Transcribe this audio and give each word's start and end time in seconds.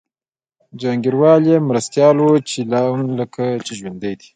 جهانګیروال 0.79 1.41
یې 1.51 1.57
مرستیال 1.69 2.15
و 2.21 2.27
چي 2.49 2.59
لا 2.71 2.81
هم 2.97 3.01
لکه 3.19 3.43
چي 3.65 3.73
ژوندی 3.79 4.13
دی 4.19 4.27